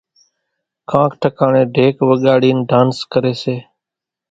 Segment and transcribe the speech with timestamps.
[0.89, 3.55] ڪانڪ ٺڪاڻين ڍيڪ وڳاڙينَ ڍانس ڪريَ سي۔